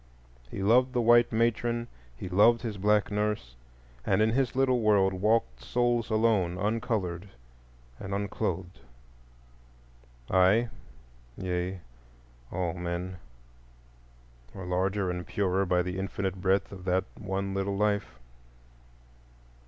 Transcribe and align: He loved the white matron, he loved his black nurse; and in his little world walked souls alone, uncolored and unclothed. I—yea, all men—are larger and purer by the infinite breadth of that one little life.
He 0.49 0.63
loved 0.63 0.93
the 0.93 0.99
white 1.01 1.31
matron, 1.31 1.87
he 2.17 2.27
loved 2.27 2.63
his 2.63 2.79
black 2.79 3.11
nurse; 3.11 3.53
and 4.03 4.19
in 4.19 4.31
his 4.31 4.55
little 4.55 4.79
world 4.81 5.13
walked 5.13 5.61
souls 5.63 6.09
alone, 6.09 6.57
uncolored 6.57 7.29
and 7.99 8.11
unclothed. 8.11 8.79
I—yea, 10.27 11.81
all 12.51 12.73
men—are 12.73 14.65
larger 14.65 15.11
and 15.11 15.27
purer 15.27 15.67
by 15.67 15.83
the 15.83 15.99
infinite 15.99 16.41
breadth 16.41 16.71
of 16.71 16.83
that 16.85 17.03
one 17.19 17.53
little 17.53 17.77
life. 17.77 18.17